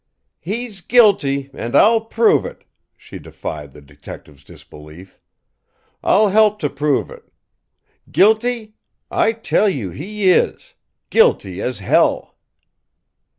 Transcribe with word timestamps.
"He's 0.39 0.81
guilty, 0.81 1.51
and 1.53 1.75
I'll 1.75 2.01
prove 2.01 2.43
it!" 2.43 2.63
she 2.97 3.19
defied 3.19 3.71
the 3.71 3.81
detective's 3.83 4.43
disbelief. 4.43 5.19
"I'll 6.03 6.29
help 6.29 6.57
to 6.61 6.71
prove 6.71 7.11
it. 7.11 7.25
Guilty? 8.11 8.73
I 9.11 9.31
tell 9.33 9.69
you 9.69 9.91
he 9.91 10.27
is 10.31 10.73
guilty 11.11 11.61
as 11.61 11.77
hell!" 11.81 12.35